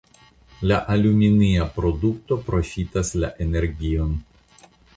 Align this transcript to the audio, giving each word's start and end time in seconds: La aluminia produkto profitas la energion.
La 0.69 0.77
aluminia 0.93 1.67
produkto 1.75 2.37
profitas 2.47 3.13
la 3.25 3.29
energion. 3.47 4.17